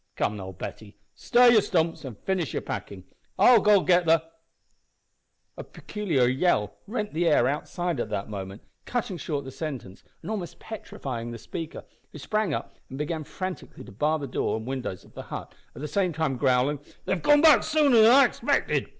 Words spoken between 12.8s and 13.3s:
and began